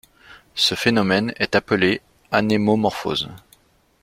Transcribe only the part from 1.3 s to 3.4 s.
est appelé anémomorphose.